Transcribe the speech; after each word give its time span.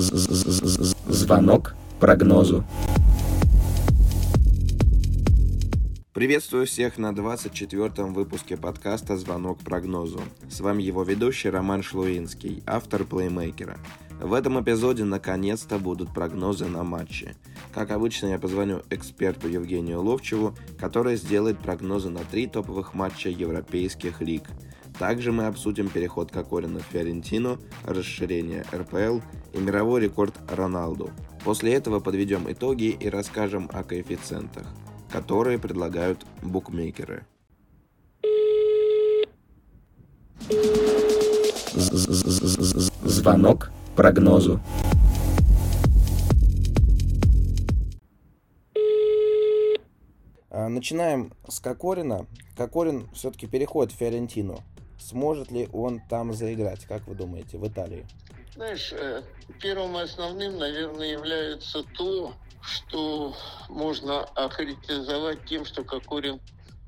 Звонок 0.00 1.74
прогнозу. 1.98 2.64
Приветствую 6.14 6.66
всех 6.66 6.96
на 6.96 7.10
24-м 7.12 8.14
выпуске 8.14 8.56
подкаста 8.56 9.18
«Звонок 9.18 9.58
прогнозу». 9.58 10.22
С 10.48 10.60
вами 10.60 10.82
его 10.82 11.02
ведущий 11.02 11.50
Роман 11.50 11.82
Шлуинский, 11.82 12.62
автор 12.66 13.04
плеймейкера. 13.04 13.76
В 14.22 14.32
этом 14.32 14.58
эпизоде 14.62 15.04
наконец-то 15.04 15.78
будут 15.78 16.14
прогнозы 16.14 16.64
на 16.64 16.82
матчи. 16.82 17.34
Как 17.74 17.90
обычно, 17.90 18.28
я 18.28 18.38
позвоню 18.38 18.80
эксперту 18.88 19.48
Евгению 19.48 20.02
Ловчеву, 20.02 20.54
который 20.78 21.16
сделает 21.16 21.58
прогнозы 21.58 22.08
на 22.08 22.20
три 22.20 22.46
топовых 22.46 22.94
матча 22.94 23.28
европейских 23.28 24.22
лиг. 24.22 24.44
Также 24.98 25.32
мы 25.32 25.46
обсудим 25.46 25.88
переход 25.88 26.30
Кокорина 26.30 26.80
в 26.80 26.84
Фиорентину, 26.84 27.58
расширение 27.84 28.64
РПЛ 28.72 29.20
и 29.54 29.58
мировой 29.58 30.02
рекорд 30.02 30.34
Роналду. 30.48 31.10
После 31.44 31.74
этого 31.74 32.00
подведем 32.00 32.50
итоги 32.50 32.96
и 33.00 33.08
расскажем 33.08 33.70
о 33.72 33.82
коэффициентах, 33.82 34.66
которые 35.10 35.58
предлагают 35.58 36.26
букмекеры. 36.42 37.24
Звонок 43.04 43.70
прогнозу. 43.96 44.60
А, 50.50 50.68
начинаем 50.68 51.32
с 51.48 51.60
Кокорина. 51.60 52.26
Кокорин 52.56 53.08
все-таки 53.14 53.46
переходит 53.46 53.92
в 53.92 53.96
Фиорентину. 53.96 54.58
Сможет 55.10 55.50
ли 55.50 55.68
он 55.72 56.00
там 56.08 56.32
заиграть, 56.32 56.84
как 56.84 57.08
вы 57.08 57.16
думаете, 57.16 57.58
в 57.58 57.66
Италии? 57.66 58.06
Знаешь, 58.54 58.92
э, 58.92 59.22
первым 59.60 59.96
основным, 59.96 60.56
наверное, 60.56 61.08
является 61.08 61.82
то, 61.82 62.32
что 62.62 63.34
можно 63.68 64.20
охарактеризовать 64.20 65.44
тем, 65.46 65.64
что 65.64 65.82
Кокорин 65.82 66.38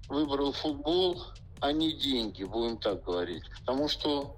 выбрал 0.09 0.53
футбол, 0.53 1.21
а 1.61 1.73
не 1.73 1.93
деньги, 1.93 2.45
будем 2.45 2.79
так 2.79 3.03
говорить. 3.03 3.43
Потому 3.59 3.89
что 3.89 4.37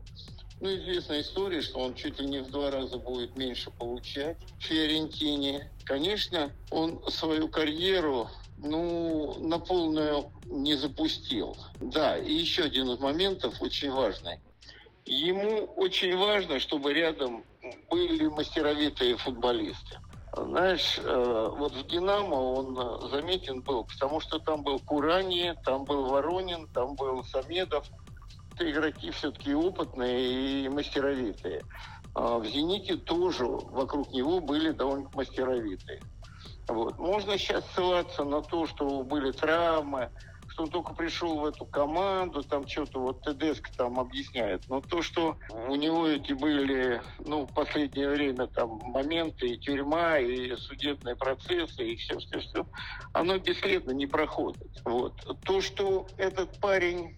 ну, 0.64 0.74
известная 0.76 1.20
история, 1.20 1.60
что 1.60 1.78
он 1.78 1.94
чуть 1.94 2.18
ли 2.18 2.26
не 2.26 2.38
в 2.38 2.50
два 2.50 2.70
раза 2.70 2.96
будет 2.96 3.36
меньше 3.36 3.70
получать 3.70 4.38
в 4.58 4.62
Фиорентине. 4.62 5.70
Конечно, 5.84 6.50
он 6.70 7.02
свою 7.08 7.48
карьеру 7.48 8.30
ну, 8.56 9.36
на 9.40 9.58
полную 9.58 10.32
не 10.46 10.74
запустил. 10.74 11.54
Да, 11.80 12.16
и 12.16 12.32
еще 12.32 12.62
один 12.62 12.90
из 12.90 12.98
моментов 12.98 13.60
очень 13.60 13.90
важный. 13.90 14.40
Ему 15.04 15.66
очень 15.76 16.16
важно, 16.16 16.58
чтобы 16.58 16.94
рядом 16.94 17.44
были 17.90 18.26
мастеровитые 18.28 19.18
футболисты. 19.18 19.98
Знаешь, 20.34 20.98
э, 20.98 21.48
вот 21.58 21.74
в 21.74 21.86
«Динамо» 21.88 22.36
он 22.36 23.10
заметен 23.10 23.60
был, 23.60 23.84
потому 23.84 24.18
что 24.20 24.38
там 24.38 24.62
был 24.62 24.78
Курани, 24.78 25.54
там 25.62 25.84
был 25.84 26.06
Воронин, 26.06 26.66
там 26.68 26.96
был 26.96 27.22
Самедов. 27.24 27.86
Игроки 28.58 29.10
все-таки 29.10 29.54
опытные 29.54 30.64
и 30.64 30.68
мастеровитые. 30.68 31.62
А 32.14 32.38
в 32.38 32.46
«Зените» 32.46 32.96
тоже 32.96 33.44
вокруг 33.44 34.12
него 34.12 34.40
были 34.40 34.70
довольно 34.70 35.10
мастеровитые. 35.14 36.00
Вот. 36.68 36.98
Можно 36.98 37.36
сейчас 37.36 37.64
ссылаться 37.72 38.24
на 38.24 38.40
то, 38.42 38.66
что 38.66 39.02
были 39.02 39.32
травмы, 39.32 40.10
что 40.48 40.62
он 40.62 40.70
только 40.70 40.94
пришел 40.94 41.40
в 41.40 41.46
эту 41.46 41.64
команду, 41.66 42.42
там 42.44 42.68
что-то 42.68 43.00
вот 43.00 43.22
ТДСК 43.22 43.70
там 43.76 43.98
объясняет. 43.98 44.62
Но 44.68 44.80
то, 44.80 45.02
что 45.02 45.36
у 45.50 45.74
него 45.74 46.06
эти 46.06 46.32
были, 46.32 47.02
ну, 47.26 47.44
в 47.44 47.52
последнее 47.52 48.08
время 48.08 48.46
там 48.46 48.78
моменты 48.84 49.48
и 49.48 49.58
тюрьма, 49.58 50.18
и 50.18 50.54
судебные 50.56 51.16
процессы, 51.16 51.84
и 51.84 51.96
все, 51.96 52.18
все, 52.18 52.38
все, 52.38 52.66
оно 53.12 53.36
бесследно 53.38 53.90
не 53.90 54.06
проходит. 54.06 54.80
Вот. 54.84 55.14
То, 55.44 55.60
что 55.60 56.06
этот 56.18 56.60
парень 56.60 57.16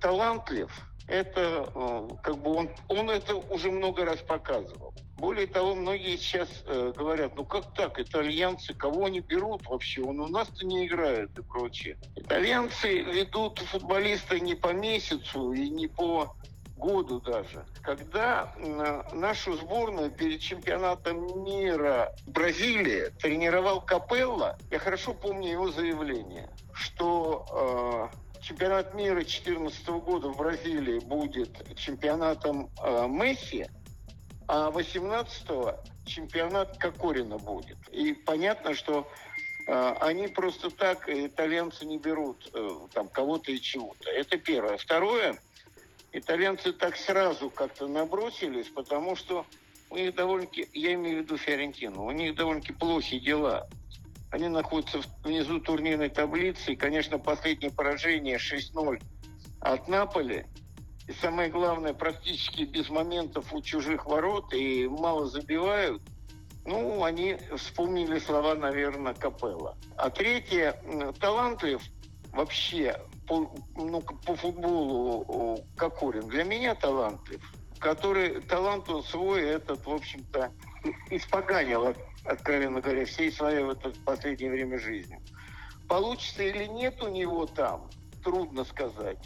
талантлив, 0.00 0.70
это 1.06 1.70
э, 1.74 2.08
как 2.22 2.38
бы 2.38 2.54
он, 2.54 2.70
он 2.88 3.10
это 3.10 3.34
уже 3.34 3.70
много 3.70 4.04
раз 4.04 4.20
показывал. 4.20 4.94
Более 5.18 5.46
того, 5.46 5.74
многие 5.74 6.16
сейчас 6.16 6.48
э, 6.66 6.92
говорят, 6.96 7.34
ну 7.36 7.44
как 7.44 7.74
так, 7.74 7.98
итальянцы, 7.98 8.72
кого 8.72 9.06
они 9.06 9.20
берут 9.20 9.66
вообще, 9.66 10.02
он 10.02 10.20
у 10.20 10.28
нас-то 10.28 10.64
не 10.64 10.86
играет 10.86 11.36
и 11.38 11.42
прочее. 11.42 11.98
Итальянцы 12.16 13.00
ведут 13.00 13.58
футболиста 13.58 14.38
не 14.40 14.54
по 14.54 14.72
месяцу 14.72 15.52
и 15.52 15.68
не 15.68 15.88
по 15.88 16.34
году 16.76 17.20
даже. 17.20 17.66
Когда 17.82 18.54
нашу 19.12 19.54
сборную 19.54 20.10
перед 20.10 20.40
чемпионатом 20.40 21.44
мира 21.44 22.14
Бразилии 22.26 23.10
тренировал 23.20 23.82
Капелла, 23.82 24.56
я 24.70 24.78
хорошо 24.78 25.12
помню 25.12 25.52
его 25.52 25.70
заявление, 25.70 26.48
что 26.72 28.10
э, 28.12 28.16
чемпионат 28.40 28.94
мира 28.94 29.16
2014 29.16 29.86
года 29.88 30.28
в 30.28 30.36
Бразилии 30.36 30.98
будет 31.00 31.76
чемпионатом 31.76 32.70
э, 32.82 33.06
Месси, 33.08 33.66
а 34.48 34.70
18-го 34.70 35.78
чемпионат 36.06 36.78
Кокорина 36.78 37.38
будет. 37.38 37.78
И 37.92 38.12
понятно, 38.12 38.74
что 38.74 39.08
э, 39.66 39.94
они 40.00 40.28
просто 40.28 40.70
так, 40.70 41.08
итальянцы 41.08 41.84
не 41.84 41.98
берут 41.98 42.50
э, 42.52 42.68
там 42.92 43.08
кого-то 43.08 43.52
и 43.52 43.60
чего-то. 43.60 44.10
Это 44.10 44.38
первое. 44.38 44.76
Второе, 44.76 45.38
итальянцы 46.12 46.72
так 46.72 46.96
сразу 46.96 47.50
как-то 47.50 47.86
набросились, 47.86 48.68
потому 48.68 49.16
что 49.16 49.46
у 49.90 49.96
них 49.96 50.14
довольно-таки, 50.14 50.68
я 50.72 50.94
имею 50.94 51.18
в 51.18 51.20
виду 51.22 51.36
Фиорентину, 51.36 52.04
у 52.04 52.10
них 52.10 52.34
довольно-таки 52.34 52.72
плохие 52.72 53.20
дела. 53.20 53.68
Они 54.30 54.48
находятся 54.48 55.00
внизу 55.24 55.60
турнирной 55.60 56.08
таблицы. 56.08 56.72
И, 56.72 56.76
конечно, 56.76 57.18
последнее 57.18 57.70
поражение 57.70 58.36
6-0 58.36 59.02
от 59.60 59.88
Наполи. 59.88 60.46
И 61.08 61.12
самое 61.12 61.50
главное, 61.50 61.92
практически 61.92 62.62
без 62.62 62.88
моментов 62.88 63.52
у 63.52 63.60
чужих 63.60 64.06
ворот 64.06 64.52
и 64.54 64.86
мало 64.86 65.26
забивают. 65.26 66.02
Ну, 66.64 67.02
они 67.02 67.38
вспомнили 67.56 68.18
слова, 68.18 68.54
наверное, 68.54 69.14
Капелла. 69.14 69.76
А 69.96 70.10
третье, 70.10 70.80
талантлив 71.18 71.82
вообще 72.32 73.00
по, 73.26 73.52
ну, 73.74 74.00
по 74.00 74.36
футболу 74.36 75.64
Кокорин. 75.76 76.28
Для 76.28 76.44
меня 76.44 76.74
талантлив. 76.74 77.40
Который 77.78 78.42
талант 78.42 78.88
он 78.90 79.02
свой, 79.02 79.42
этот, 79.42 79.84
в 79.86 79.90
общем-то, 79.90 80.52
испоганил 81.10 81.86
откровенно 82.24 82.80
говоря, 82.80 83.04
всей 83.04 83.32
своей 83.32 83.62
в 83.62 83.70
это 83.70 83.92
последнее 84.04 84.50
время 84.50 84.78
жизни. 84.78 85.20
Получится 85.88 86.42
или 86.42 86.64
нет 86.64 87.02
у 87.02 87.08
него 87.08 87.46
там, 87.46 87.90
трудно 88.22 88.64
сказать. 88.64 89.18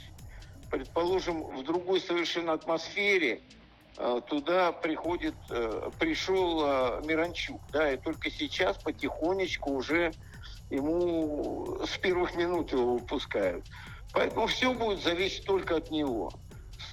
Предположим, 0.71 1.43
в 1.56 1.62
другой 1.62 2.00
совершенно 2.00 2.55
атмосфере 2.55 3.43
э, 3.97 4.21
туда 4.27 4.72
приходит, 4.72 5.34
э, 5.50 5.91
пришел 5.99 6.62
э, 6.65 7.03
Миранчук, 7.05 7.60
да, 7.71 7.93
и 7.93 7.97
только 7.97 8.31
сейчас 8.31 8.78
потихонечку 8.78 9.72
уже 9.72 10.12
ему 10.71 11.78
с 11.84 11.99
первых 11.99 12.34
минут 12.34 12.72
его 12.72 12.94
выпускают. 12.94 13.66
Поэтому 14.12 14.47
все 14.47 14.72
будет 14.72 15.03
зависеть 15.03 15.44
только 15.44 15.76
от 15.76 15.91
него. 15.91 16.32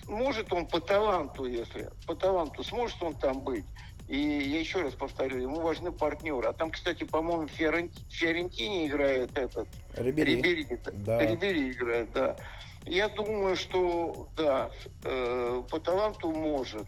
Может 0.08 0.52
он 0.52 0.68
по 0.68 0.80
таланту, 0.80 1.46
если 1.46 1.90
по 2.06 2.16
таланту, 2.16 2.64
сможет 2.64 3.02
он 3.02 3.16
там 3.16 3.42
быть, 3.42 3.66
и 4.12 4.18
я 4.18 4.60
еще 4.60 4.82
раз 4.82 4.94
повторю, 4.94 5.38
ему 5.38 5.62
важны 5.62 5.94
партнеры. 5.94 6.50
А 6.50 6.52
там, 6.52 6.70
кстати, 6.70 7.06
по-моему, 7.06 7.48
в 7.48 7.52
Фиорентине 7.52 8.88
играет 8.88 9.38
этот... 9.38 9.70
Рибери. 9.96 10.36
Рибери, 10.36 10.80
да. 10.92 11.20
Рибери 11.26 11.72
играет, 11.72 12.12
да. 12.12 12.36
Я 12.84 13.08
думаю, 13.08 13.56
что, 13.56 14.28
да, 14.36 14.70
э, 15.06 15.64
по 15.70 15.80
таланту 15.80 16.30
может. 16.30 16.88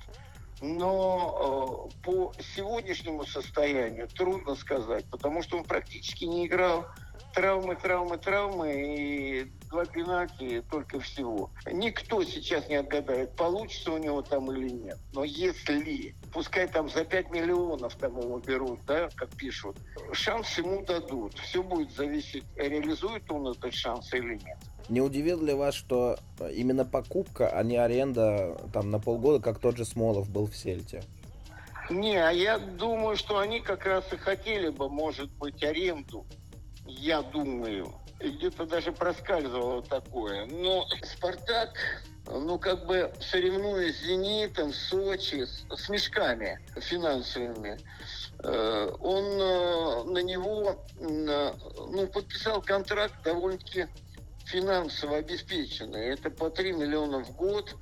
Но 0.59 1.89
э, 1.89 2.03
по 2.03 2.33
сегодняшнему 2.55 3.25
состоянию 3.25 4.09
трудно 4.09 4.55
сказать, 4.55 5.05
потому 5.09 5.43
что 5.43 5.57
он 5.57 5.63
практически 5.63 6.25
не 6.25 6.45
играл 6.45 6.87
травмы, 7.33 7.75
травмы, 7.75 8.17
травмы 8.17 8.73
и 8.73 9.51
два 9.69 9.85
пенальти 9.85 10.63
только 10.69 10.99
всего. 10.99 11.51
Никто 11.71 12.23
сейчас 12.23 12.67
не 12.69 12.75
отгадает, 12.75 13.35
получится 13.35 13.91
у 13.91 13.97
него 13.97 14.21
там 14.21 14.51
или 14.51 14.69
нет. 14.69 14.97
Но 15.13 15.23
если, 15.23 16.15
пускай 16.31 16.67
там 16.67 16.89
за 16.89 17.03
5 17.03 17.31
миллионов 17.31 17.95
там 17.95 18.19
его 18.19 18.39
берут, 18.39 18.79
да, 18.85 19.09
как 19.15 19.29
пишут, 19.35 19.77
шанс 20.11 20.57
ему 20.57 20.85
дадут. 20.85 21.37
Все 21.39 21.63
будет 21.63 21.91
зависеть, 21.91 22.43
реализует 22.55 23.29
он 23.31 23.47
этот 23.47 23.73
шанс 23.73 24.13
или 24.13 24.35
нет. 24.35 24.57
Не 24.89 25.01
удивил 25.01 25.41
ли 25.41 25.53
вас, 25.53 25.75
что 25.75 26.17
именно 26.51 26.85
покупка, 26.85 27.49
а 27.49 27.63
не 27.63 27.77
аренда 27.77 28.59
там 28.73 28.91
на 28.91 28.99
полгода, 28.99 29.41
как 29.41 29.59
тот 29.59 29.77
же 29.77 29.85
Смолов 29.85 30.29
был 30.29 30.47
в 30.47 30.55
Сельте? 30.55 31.03
Не, 31.89 32.15
а 32.17 32.31
я 32.31 32.59
думаю, 32.59 33.17
что 33.17 33.39
они 33.39 33.59
как 33.59 33.85
раз 33.85 34.11
и 34.13 34.17
хотели 34.17 34.69
бы, 34.69 34.89
может 34.89 35.29
быть, 35.31 35.63
аренду 35.63 36.25
я 36.85 37.21
думаю. 37.21 37.93
Где-то 38.19 38.65
даже 38.65 38.91
проскальзывало 38.91 39.81
такое. 39.81 40.45
Но 40.45 40.87
«Спартак» 41.01 41.71
э, 42.27 42.37
ну, 42.37 42.57
как 42.57 42.85
бы 42.85 43.11
соревнуясь 43.19 43.97
с 43.97 44.03
«Зенитом», 44.03 44.71
Сочи, 44.71 45.45
с, 45.45 45.89
мешками 45.89 46.59
финансовыми, 46.77 47.79
э, 48.43 48.95
он 49.01 49.25
э, 49.25 50.03
на 50.05 50.19
него 50.19 50.85
ну, 50.99 52.07
подписал 52.07 52.61
контракт 52.61 53.21
довольно-таки 53.23 53.87
финансово 54.45 55.17
обеспеченный. 55.17 56.13
Это 56.13 56.29
по 56.29 56.49
3 56.49 56.73
миллиона 56.73 57.23
в 57.23 57.35
год, 57.35 57.75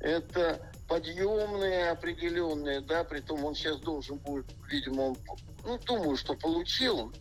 это 0.00 0.60
подъемные 0.88 1.90
определенные, 1.90 2.80
да, 2.80 3.04
при 3.04 3.20
том 3.20 3.44
он 3.44 3.54
сейчас 3.54 3.78
должен 3.80 4.18
будет, 4.18 4.46
видимо, 4.68 5.02
он, 5.02 5.16
ну, 5.64 5.78
думаю, 5.78 6.16
что 6.16 6.34
получил. 6.34 7.12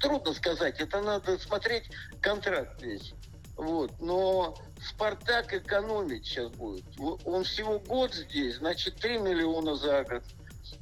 Трудно 0.00 0.32
сказать, 0.34 0.80
это 0.80 1.00
надо 1.00 1.38
смотреть 1.38 1.84
контракт 2.20 2.82
весь. 2.82 3.12
Вот. 3.56 3.90
Но 4.00 4.56
Спартак 4.86 5.52
экономить 5.54 6.26
сейчас 6.26 6.50
будет. 6.52 6.84
Он 6.98 7.44
всего 7.44 7.78
год 7.78 8.14
здесь, 8.14 8.56
значит, 8.56 8.96
3 8.96 9.18
миллиона 9.18 9.76
за 9.76 10.04
год. 10.04 10.22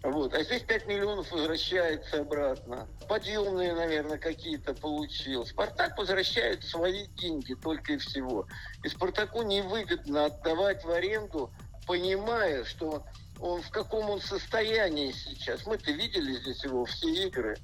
Вот. 0.02 0.34
А 0.34 0.42
здесь 0.42 0.62
5 0.62 0.86
миллионов 0.86 1.30
возвращается 1.30 2.20
обратно. 2.20 2.88
Подъемные, 3.08 3.74
наверное, 3.74 4.18
какие-то 4.18 4.74
получил. 4.74 5.46
Спартак 5.46 5.96
возвращает 5.96 6.64
свои 6.64 7.06
деньги 7.06 7.54
только 7.54 7.94
и 7.94 7.96
всего. 7.98 8.46
И 8.82 8.88
Спартаку 8.88 9.42
невыгодно 9.42 10.26
отдавать 10.26 10.84
в 10.84 10.90
аренду, 10.90 11.52
понимая, 11.86 12.64
что 12.64 13.04
он 13.40 13.62
в 13.62 13.70
каком 13.70 14.10
он 14.10 14.20
состоянии 14.20 15.12
сейчас. 15.12 15.66
Мы-то 15.66 15.92
видели 15.92 16.34
здесь 16.34 16.62
его 16.64 16.84
все 16.84 17.08
игры. 17.26 17.56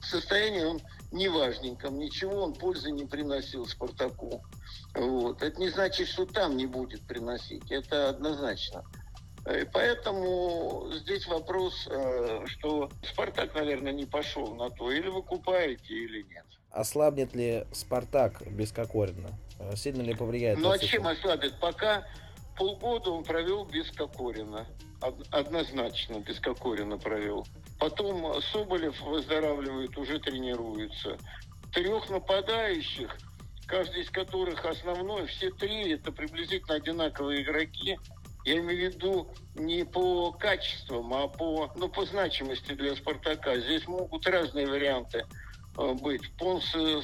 В 0.00 0.06
состоянии 0.06 0.64
он 0.64 0.80
неважненьком, 1.12 1.98
ничего 1.98 2.44
он 2.44 2.54
пользы 2.54 2.90
не 2.90 3.06
приносил 3.06 3.66
Спартаку. 3.66 4.44
Вот. 4.94 5.42
Это 5.42 5.58
не 5.58 5.70
значит, 5.70 6.08
что 6.08 6.26
там 6.26 6.56
не 6.56 6.66
будет 6.66 7.00
приносить. 7.02 7.70
Это 7.70 8.10
однозначно. 8.10 8.84
И 9.46 9.66
поэтому 9.72 10.90
здесь 10.92 11.26
вопрос, 11.26 11.86
э, 11.90 12.44
что 12.46 12.90
Спартак, 13.02 13.54
наверное, 13.54 13.92
не 13.92 14.06
пошел 14.06 14.54
на 14.54 14.70
то. 14.70 14.90
Или 14.90 15.08
вы 15.08 15.22
купаете, 15.22 15.94
или 15.94 16.22
нет. 16.22 16.44
Ослабнет 16.70 17.34
ли 17.34 17.66
Спартак 17.72 18.42
без 18.50 18.72
Кокорина? 18.72 19.30
Э, 19.58 19.76
сильно 19.76 20.02
ли 20.02 20.14
повлияет? 20.14 20.58
Ну 20.58 20.70
а 20.70 20.78
чем 20.78 21.06
ослабит? 21.06 21.58
Пока 21.60 22.06
полгода 22.56 23.10
он 23.10 23.24
провел 23.24 23.64
без 23.64 23.90
Кокорина. 23.90 24.66
Однозначно 25.30 26.20
без 26.20 26.40
Кокорина 26.40 26.98
провел. 26.98 27.46
Потом 27.78 28.40
Соболев 28.52 28.98
выздоравливает, 29.02 29.96
уже 29.98 30.18
тренируется. 30.18 31.18
Трех 31.72 32.08
нападающих, 32.08 33.16
каждый 33.66 34.02
из 34.02 34.10
которых 34.10 34.64
основной, 34.64 35.26
все 35.26 35.50
три 35.50 35.92
это 35.92 36.12
приблизительно 36.12 36.76
одинаковые 36.76 37.42
игроки. 37.42 37.98
Я 38.44 38.58
имею 38.58 38.90
в 38.90 38.94
виду 38.94 39.34
не 39.54 39.84
по 39.84 40.30
качествам, 40.32 41.12
а 41.14 41.28
по, 41.28 41.72
ну, 41.76 41.88
по 41.88 42.04
значимости 42.04 42.72
для 42.72 42.94
Спартака. 42.94 43.58
Здесь 43.58 43.86
могут 43.88 44.26
разные 44.26 44.66
варианты 44.66 45.26
э, 45.78 45.92
быть. 45.94 46.30
Понсы, 46.36 47.02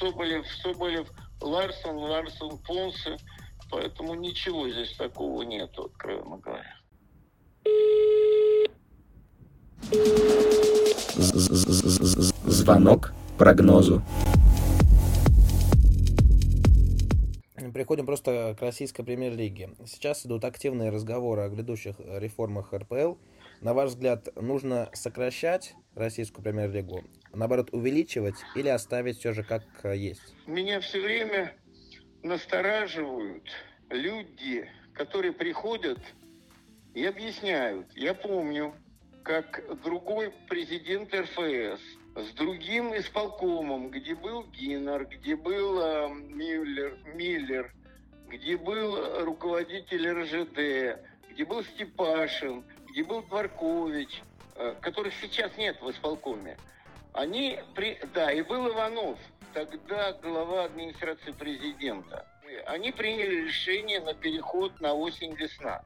Соболев, 0.00 0.46
Соболев, 0.62 1.08
Ларсон, 1.40 1.98
Ларсон, 1.98 2.58
Понсы. 2.58 3.16
Поэтому 3.74 4.14
ничего 4.14 4.70
здесь 4.70 4.92
такого 4.92 5.42
нету, 5.42 5.86
откровенно 5.86 6.36
говоря. 6.36 6.76
Звонок 12.46 13.12
прогнозу. 13.36 14.00
Приходим 17.72 18.06
просто 18.06 18.54
к 18.56 18.62
российской 18.62 19.02
премьер-лиге. 19.02 19.70
Сейчас 19.86 20.24
идут 20.24 20.44
активные 20.44 20.90
разговоры 20.90 21.42
о 21.42 21.48
грядущих 21.48 21.96
реформах 21.98 22.72
РПЛ. 22.72 23.14
На 23.60 23.74
ваш 23.74 23.90
взгляд, 23.90 24.28
нужно 24.40 24.88
сокращать 24.92 25.74
российскую 25.96 26.44
премьер-лигу, 26.44 27.02
наоборот, 27.32 27.70
увеличивать 27.72 28.36
или 28.54 28.68
оставить 28.68 29.18
все 29.18 29.32
же 29.32 29.42
как 29.42 29.64
есть? 29.82 30.22
Меня 30.46 30.80
все 30.80 31.00
время 31.00 31.56
настораживают 32.24 33.44
люди, 33.90 34.68
которые 34.94 35.32
приходят 35.32 35.98
и 36.94 37.04
объясняют. 37.04 37.86
Я 37.94 38.14
помню, 38.14 38.74
как 39.22 39.62
другой 39.82 40.32
президент 40.48 41.14
РФС 41.14 41.80
с 42.16 42.32
другим 42.34 42.96
исполкомом, 42.96 43.90
где 43.90 44.14
был 44.14 44.44
Гиннер, 44.44 45.06
где 45.06 45.36
был 45.36 45.80
э, 45.80 46.08
Мюллер, 46.08 46.96
Миллер, 47.14 47.72
где 48.28 48.56
был 48.56 49.24
руководитель 49.24 50.08
РЖД, 50.08 51.00
где 51.30 51.44
был 51.44 51.62
Степашин, 51.64 52.64
где 52.88 53.04
был 53.04 53.22
Дворкович, 53.22 54.22
э, 54.54 54.74
которых 54.80 55.12
сейчас 55.20 55.56
нет 55.58 55.80
в 55.82 55.90
исполкоме. 55.90 56.56
Они, 57.12 57.58
при... 57.74 57.98
да, 58.14 58.32
и 58.32 58.42
был 58.42 58.68
Иванов, 58.68 59.18
тогда 59.54 60.12
глава 60.14 60.64
администрации 60.64 61.30
президента. 61.30 62.26
Они 62.66 62.90
приняли 62.90 63.46
решение 63.46 64.00
на 64.00 64.12
переход 64.12 64.78
на 64.80 64.92
осень-весна. 64.92 65.82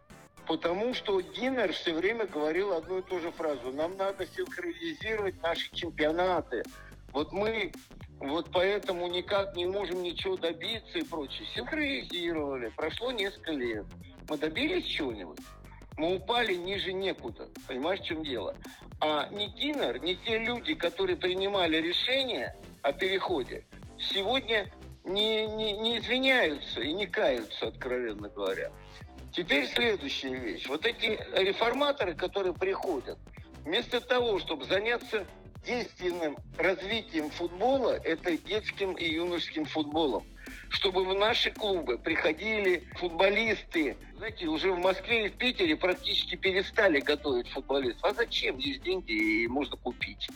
Потому 0.46 0.94
что 0.94 1.20
Динер 1.20 1.72
все 1.74 1.92
время 1.92 2.26
говорил 2.26 2.72
одну 2.72 2.98
и 2.98 3.02
ту 3.02 3.20
же 3.20 3.30
фразу. 3.32 3.70
Нам 3.72 3.96
надо 3.98 4.26
синхронизировать 4.26 5.40
наши 5.42 5.70
чемпионаты. 5.74 6.64
Вот 7.12 7.32
мы 7.32 7.70
вот 8.18 8.48
поэтому 8.52 9.06
никак 9.08 9.54
не 9.54 9.66
можем 9.66 10.02
ничего 10.02 10.36
добиться 10.36 10.98
и 10.98 11.04
прочее. 11.04 11.46
Синхронизировали. 11.54 12.72
Прошло 12.74 13.12
несколько 13.12 13.52
лет. 13.52 13.84
Мы 14.28 14.38
добились 14.38 14.86
чего-нибудь? 14.86 15.38
Мы 15.98 16.16
упали 16.16 16.54
ниже 16.54 16.92
некуда. 16.92 17.48
Понимаешь, 17.66 18.00
в 18.00 18.04
чем 18.04 18.24
дело? 18.24 18.56
А 19.00 19.28
ни 19.28 19.46
Динер, 19.46 20.00
ни 20.00 20.14
те 20.14 20.38
люди, 20.38 20.74
которые 20.74 21.16
принимали 21.16 21.76
решение 21.76 22.56
о 22.82 22.92
переходе, 22.92 23.64
сегодня 23.98 24.70
не, 25.04 25.46
не, 25.46 25.72
не 25.72 25.98
извиняются 25.98 26.80
и 26.80 26.92
не 26.92 27.06
каются, 27.06 27.68
откровенно 27.68 28.28
говоря. 28.28 28.70
Теперь 29.32 29.66
следующая 29.66 30.34
вещь. 30.34 30.66
Вот 30.66 30.86
эти 30.86 31.18
реформаторы, 31.34 32.14
которые 32.14 32.54
приходят, 32.54 33.18
вместо 33.64 34.00
того, 34.00 34.38
чтобы 34.38 34.64
заняться 34.64 35.26
действенным 35.66 36.36
развитием 36.56 37.30
футбола, 37.30 37.98
это 38.04 38.36
детским 38.38 38.94
и 38.94 39.04
юношеским 39.04 39.66
футболом, 39.66 40.24
чтобы 40.70 41.04
в 41.04 41.14
наши 41.14 41.50
клубы 41.50 41.98
приходили 41.98 42.84
футболисты. 42.96 43.96
Знаете, 44.16 44.46
уже 44.46 44.72
в 44.72 44.78
Москве 44.78 45.26
и 45.26 45.28
в 45.28 45.34
Питере 45.34 45.76
практически 45.76 46.36
перестали 46.36 47.00
готовить 47.00 47.48
футболистов. 47.48 48.04
А 48.04 48.14
зачем? 48.14 48.56
Есть 48.56 48.82
деньги 48.82 49.12
и 49.42 49.46
можно 49.46 49.76
купить. 49.76 50.28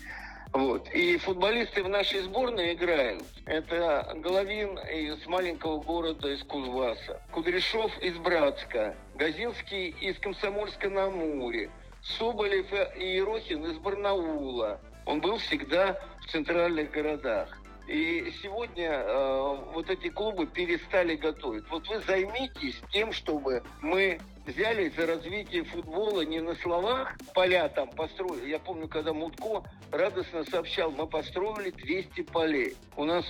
Вот. 0.52 0.88
И 0.90 1.16
футболисты 1.16 1.82
в 1.82 1.88
нашей 1.88 2.20
сборной 2.20 2.74
играют. 2.74 3.24
Это 3.46 4.12
Головин 4.16 4.78
из 4.78 5.26
маленького 5.26 5.80
города 5.80 6.28
из 6.28 6.42
Кузбасса, 6.44 7.22
Кудряшов 7.30 7.90
из 8.00 8.16
Братска, 8.18 8.94
Газинский 9.14 9.88
из 10.00 10.18
Комсомольска-на-Амуре, 10.18 11.70
Соболев 12.02 12.66
и 12.96 13.14
Ерохин 13.16 13.64
из 13.64 13.78
Барнаула. 13.78 14.80
Он 15.06 15.20
был 15.20 15.38
всегда 15.38 15.98
в 16.20 16.30
центральных 16.30 16.90
городах. 16.90 17.61
И 17.88 18.32
сегодня 18.42 18.90
э, 18.90 19.56
вот 19.74 19.90
эти 19.90 20.08
клубы 20.08 20.46
перестали 20.46 21.16
готовить. 21.16 21.64
Вот 21.68 21.86
вы 21.88 22.00
займитесь 22.00 22.80
тем, 22.92 23.12
чтобы 23.12 23.62
мы 23.80 24.20
взялись 24.46 24.94
за 24.94 25.06
развитие 25.06 25.64
футбола 25.64 26.22
не 26.22 26.40
на 26.40 26.54
словах, 26.56 27.16
поля 27.34 27.68
там 27.68 27.90
построили. 27.90 28.50
Я 28.50 28.58
помню, 28.58 28.88
когда 28.88 29.12
Мутко 29.12 29.64
радостно 29.90 30.44
сообщал, 30.44 30.90
мы 30.92 31.06
построили 31.06 31.70
200 31.70 32.22
полей. 32.22 32.76
У 32.96 33.04
нас 33.04 33.24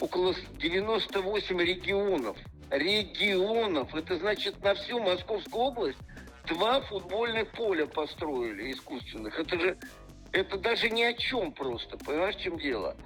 около 0.00 0.34
98 0.58 1.58
регионов. 1.60 2.36
Регионов. 2.70 3.94
Это 3.94 4.18
значит 4.18 4.62
на 4.62 4.74
всю 4.74 5.00
Московскую 5.00 5.64
область 5.64 5.98
два 6.48 6.80
футбольных 6.80 7.50
поля 7.52 7.86
построили 7.86 8.72
искусственных. 8.72 9.38
Это 9.38 9.58
же 9.58 9.78
это 10.32 10.58
даже 10.58 10.90
ни 10.90 11.02
о 11.02 11.14
чем 11.14 11.52
просто. 11.52 11.96
Понимаешь, 11.98 12.36
в 12.36 12.40
чем 12.40 12.58
дело? 12.58 12.96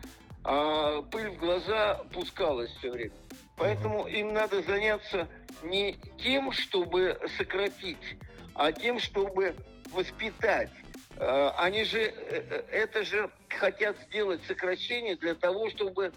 А 0.44 1.02
пыль 1.02 1.30
в 1.30 1.38
глаза 1.38 2.02
пускалась 2.12 2.70
все 2.78 2.90
время. 2.90 3.12
Поэтому 3.56 4.06
им 4.06 4.32
надо 4.32 4.62
заняться 4.62 5.28
не 5.62 5.96
тем, 6.18 6.50
чтобы 6.52 7.20
сократить, 7.36 8.16
а 8.54 8.72
тем, 8.72 8.98
чтобы 8.98 9.54
воспитать. 9.92 10.70
А, 11.16 11.54
они 11.58 11.84
же, 11.84 12.00
э, 12.00 12.12
э, 12.50 12.62
это 12.70 13.04
же 13.04 13.30
хотят 13.48 13.96
сделать 14.08 14.40
сокращение 14.48 15.16
для 15.16 15.34
того, 15.34 15.70
чтобы 15.70 16.12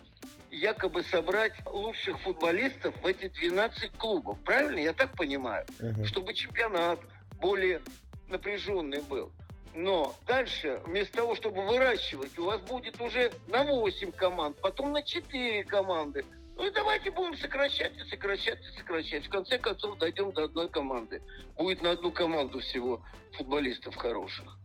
якобы 0.49 1.03
собрать 1.03 1.53
лучших 1.65 2.19
футболистов 2.21 2.95
в 3.01 3.05
эти 3.05 3.27
12 3.27 3.91
клубов. 3.97 4.39
Правильно? 4.43 4.79
Я 4.79 4.93
так 4.93 5.11
понимаю? 5.15 5.65
Uh-huh. 5.79 6.05
Чтобы 6.05 6.33
чемпионат 6.33 6.99
более 7.39 7.81
напряженный 8.29 9.01
был. 9.01 9.31
Но 9.75 10.15
дальше, 10.25 10.81
вместо 10.85 11.17
того, 11.17 11.35
чтобы 11.35 11.67
выращивать, 11.67 12.39
у 12.39 12.45
вас 12.45 12.61
будет 12.61 12.99
уже 13.01 13.31
на 13.49 13.63
8 13.65 14.11
команд, 14.13 14.57
потом 14.61 14.93
на 14.93 15.03
4 15.03 15.65
команды, 15.65 16.23
Ну 16.57 16.65
и 16.65 16.71
давайте 16.71 17.11
будем 17.11 17.35
сокращать 17.37 17.97
и 17.97 18.09
сокращать 18.09 18.61
и 18.61 18.77
сокращать. 18.77 19.25
В 19.25 19.29
конце 19.29 19.57
концов 19.59 19.97
дойдем 19.97 20.31
до 20.31 20.45
одной 20.45 20.69
команды. 20.69 21.21
Будет 21.57 21.81
на 21.81 21.91
одну 21.91 22.11
команду 22.11 22.59
всего 22.61 23.01
футболистов 23.33 23.93
хороших. 23.97 24.57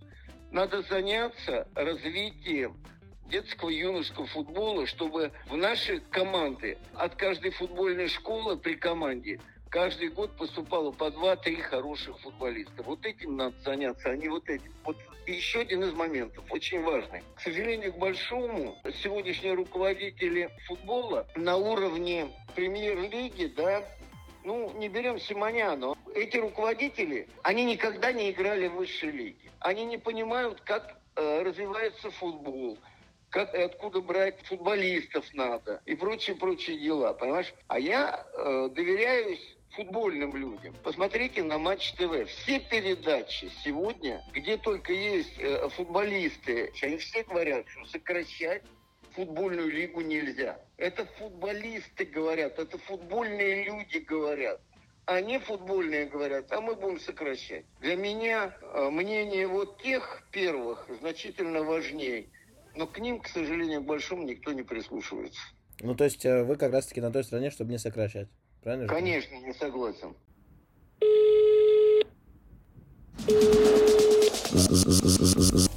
Надо 0.53 0.83
заняться 0.83 1.67
развитием 1.75 2.77
детского 3.27 3.71
юношеского 3.71 4.29
футбола, 4.29 4.87
чтобы 4.87 5.33
в 5.49 5.57
наши 5.57 5.99
команды 6.13 6.79
от 6.95 7.17
каждой 7.17 7.51
футбольной 7.51 8.07
школы 8.07 8.57
при 8.57 8.75
команде 8.75 9.41
каждый 9.71 10.09
год 10.09 10.33
поступало 10.37 10.91
по 10.91 11.11
два-три 11.11 11.57
хороших 11.57 12.19
футболиста. 12.21 12.83
Вот 12.83 13.07
этим 13.07 13.37
надо 13.37 13.57
заняться, 13.65 14.11
а 14.11 14.17
не 14.17 14.29
вот 14.29 14.49
этим. 14.49 14.73
Вот 14.85 14.97
еще 15.27 15.61
один 15.61 15.85
из 15.85 15.93
моментов, 15.93 16.45
очень 16.51 16.83
важный. 16.83 17.23
К 17.37 17.41
сожалению, 17.41 17.93
к 17.93 17.99
большому, 17.99 18.77
сегодняшние 19.03 19.55
руководители 19.55 20.51
футбола 20.67 21.27
на 21.37 21.57
уровне 21.57 22.29
премьер-лиги, 22.55 23.47
да, 23.57 23.85
ну, 24.45 24.73
не 24.77 24.89
берем 24.89 25.21
Симоняна. 25.21 25.95
Эти 26.15 26.37
руководители, 26.37 27.29
они 27.43 27.65
никогда 27.65 28.13
не 28.13 28.31
играли 28.31 28.67
в 28.67 28.75
высшей 28.75 29.11
лиге. 29.11 29.51
Они 29.61 29.85
не 29.85 29.99
понимают, 29.99 30.61
как 30.63 30.97
э, 31.15 31.43
развивается 31.43 32.11
футбол, 32.11 32.79
как 33.29 33.55
и 33.55 33.59
откуда 33.59 34.01
брать 34.01 34.45
футболистов 34.47 35.25
надо 35.35 35.81
и 35.85 35.95
прочие-прочие 35.95 36.79
дела, 36.79 37.13
понимаешь? 37.13 37.55
А 37.69 37.79
я 37.79 38.27
э, 38.33 38.69
доверяюсь 38.73 39.57
футбольным 39.73 40.35
людям. 40.37 40.75
Посмотрите 40.83 41.43
на 41.43 41.59
Матч 41.59 41.93
ТВ. 41.93 42.29
Все 42.29 42.61
передачи 42.61 43.51
сегодня, 43.65 44.23
где 44.33 44.57
только 44.57 44.93
есть 44.93 45.39
э, 45.39 45.69
футболисты, 45.71 46.73
они 46.83 46.97
все 46.99 47.23
говорят, 47.23 47.67
что 47.69 47.85
сокращать 47.87 48.63
футбольную 49.13 49.71
лигу 49.71 50.01
нельзя. 50.01 50.61
Это 50.77 51.07
футболисты 51.19 52.05
говорят, 52.05 52.59
это 52.59 52.79
футбольные 52.79 53.65
люди 53.65 53.99
говорят. 53.99 54.61
Они 55.07 55.39
футбольные 55.39 56.07
говорят, 56.07 56.53
а 56.53 56.61
мы 56.61 56.77
будем 56.77 57.01
сокращать. 57.01 57.65
Для 57.81 57.97
меня 57.97 58.57
э, 58.61 58.91
мнение 58.91 59.47
вот 59.47 59.83
тех 59.83 60.23
первых 60.31 60.87
значительно 61.01 61.63
важнее. 61.63 62.29
Но 62.77 62.87
к 62.87 62.99
ним, 62.99 63.21
к 63.21 63.27
сожалению, 63.27 63.81
большому 63.81 64.23
никто 64.23 64.53
не 64.53 64.63
прислушивается. 64.63 65.41
Ну, 65.83 65.95
то 65.95 66.05
есть 66.05 66.27
э, 66.27 66.45
вы 66.45 66.57
как 66.57 66.73
раз-таки 66.73 67.01
на 67.01 67.11
той 67.11 67.25
стороне, 67.25 67.51
чтобы 67.51 67.71
не 67.71 67.79
сокращать. 67.79 68.29
Правильно? 68.63 68.87
же? 68.87 68.93
Конечно, 68.93 69.35
не 69.37 69.55
согласен. 69.55 70.15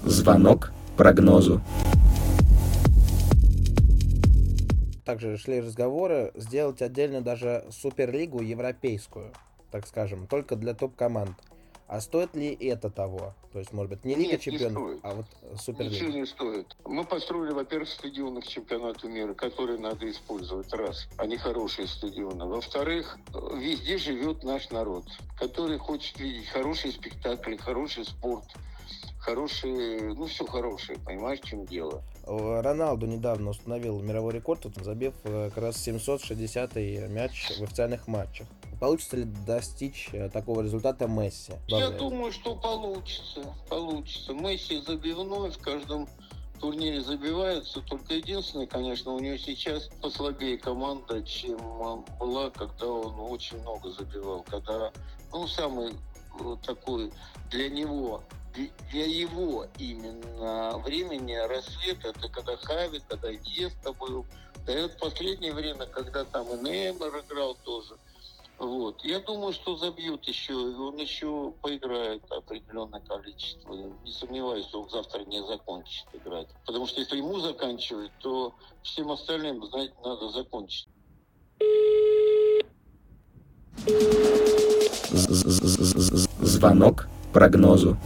Звонок 0.06 0.74
прогнозу. 0.98 1.62
Также 5.06 5.38
шли 5.38 5.62
разговоры 5.62 6.32
сделать 6.36 6.82
отдельно 6.82 7.22
даже 7.22 7.66
суперлигу 7.70 8.42
европейскую, 8.42 9.34
так 9.72 9.86
скажем, 9.88 10.28
только 10.28 10.56
для 10.56 10.74
топ-команд. 10.74 11.36
А 11.88 12.02
стоит 12.02 12.36
ли 12.36 12.54
это 12.54 12.90
того? 12.90 13.36
То 13.54 13.60
есть, 13.60 13.72
может 13.72 13.92
быть, 13.92 14.04
не 14.04 14.16
Лига 14.16 14.32
Нет, 14.32 14.46
не 14.48 14.52
чемпионов, 14.58 14.90
стоит. 14.90 15.00
а 15.04 15.14
вот 15.14 15.26
Ничего 15.44 15.58
суперлига. 15.58 16.08
не 16.08 16.26
стоит. 16.26 16.76
Мы 16.86 17.04
построили, 17.06 17.52
во-первых, 17.54 17.88
стадионы 17.88 18.42
к 18.42 18.48
чемпионату 18.48 19.08
мира, 19.08 19.36
которые 19.36 19.78
надо 19.78 20.10
использовать, 20.10 20.74
раз. 20.74 21.08
Они 21.18 21.38
хорошие 21.38 21.88
стадионы. 21.88 22.46
Во-вторых, 22.48 23.20
э, 23.32 23.58
везде 23.60 24.00
живет 24.00 24.44
наш 24.44 24.72
народ, 24.72 25.06
который 25.38 25.78
хочет 25.78 26.20
видеть 26.20 26.48
хороший 26.48 26.92
спектакль, 26.94 27.56
хороший 27.58 28.06
спорт, 28.06 28.46
хорошие, 29.24 30.14
ну, 30.14 30.26
все 30.26 30.46
хорошее, 30.46 31.00
понимаешь, 31.00 31.40
в 31.40 31.46
чем 31.46 31.66
дело. 31.66 32.04
Э, 32.26 32.62
Роналду 32.62 33.06
недавно 33.06 33.52
установил 33.52 34.02
мировой 34.02 34.34
рекорд, 34.34 34.66
вот, 34.66 34.76
забив 34.84 35.14
э, 35.24 35.50
как 35.54 35.64
раз 35.64 35.78
760 35.78 36.76
мяч 37.10 37.52
в 37.58 37.64
официальных 37.64 38.08
матчах. 38.08 38.48
Получится 38.80 39.18
ли 39.18 39.24
достичь 39.24 40.10
э, 40.12 40.30
такого 40.30 40.62
результата 40.62 41.08
Месси? 41.08 41.54
Я 41.68 41.90
думаю, 41.90 42.32
что 42.34 42.56
получится. 42.56 43.44
Получится. 43.70 44.34
Месси 44.34 44.82
забивной 44.82 45.52
в 45.52 45.58
каждом 45.58 46.08
турнире 46.60 47.02
забивается. 47.02 47.82
Только 47.82 48.16
единственное, 48.16 48.68
конечно, 48.68 49.14
у 49.14 49.20
него 49.20 49.38
сейчас 49.38 49.90
послабее 50.02 50.58
команда, 50.58 51.24
чем 51.24 51.58
была, 52.20 52.50
когда 52.50 52.88
он 52.88 53.32
очень 53.32 53.60
много 53.62 53.90
забивал. 53.92 54.44
Когда, 54.50 54.92
ну, 55.32 55.48
самый 55.48 55.94
такой 56.66 57.12
для 57.52 57.70
него 57.70 58.24
для 58.92 59.06
его 59.06 59.68
именно 59.80 60.78
времени 60.80 61.34
рассвет, 61.34 62.04
это 62.04 62.30
когда 62.30 62.56
Хави, 62.58 63.02
когда 63.08 63.34
Иньеста 63.34 63.94
был. 63.94 64.26
Да 64.66 64.78
и 64.78 64.82
вот 64.84 64.98
последнее 64.98 65.54
время, 65.54 65.86
когда 65.88 66.24
там 66.24 66.48
и 66.50 66.64
Неймар 66.64 67.24
играл 67.28 67.58
тоже. 67.64 67.96
Вот. 68.60 69.04
Я 69.04 69.20
думаю, 69.20 69.52
что 69.52 69.76
забьют 69.76 70.26
еще, 70.26 70.54
он 70.54 70.98
еще 70.98 71.54
поиграет 71.62 72.24
определенное 72.32 73.02
количество. 73.02 73.74
Не 73.74 74.12
сомневаюсь, 74.12 74.66
что 74.68 74.84
он 74.84 74.90
завтра 74.90 75.26
не 75.26 75.46
закончит 75.46 76.06
играть. 76.14 76.48
Потому 76.66 76.86
что 76.86 77.02
если 77.02 77.18
ему 77.18 77.40
заканчивать, 77.40 78.12
то 78.20 78.54
всем 78.84 79.12
остальным, 79.12 79.66
знаете, 79.66 79.94
надо 80.04 80.30
закончить. 80.30 80.88
Звонок 86.42 87.08
прогнозу. 87.34 87.98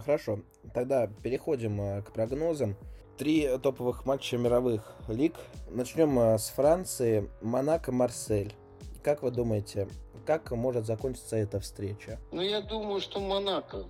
Хорошо, 0.00 0.40
тогда 0.74 1.06
переходим 1.06 1.80
а, 1.80 2.02
к 2.02 2.12
прогнозам. 2.12 2.76
Три 3.18 3.48
топовых 3.58 4.06
матча 4.06 4.38
мировых 4.38 4.96
лиг. 5.08 5.34
Начнем 5.68 6.18
а, 6.18 6.38
с 6.38 6.48
Франции. 6.50 7.30
Монако, 7.42 7.92
Марсель. 7.92 8.54
Как 9.02 9.22
вы 9.22 9.30
думаете, 9.30 9.88
как 10.26 10.50
может 10.52 10.86
закончиться 10.86 11.36
эта 11.36 11.60
встреча? 11.60 12.18
Но 12.32 12.42
я 12.42 12.60
думаю, 12.60 13.00
что 13.00 13.20
Монако 13.20 13.84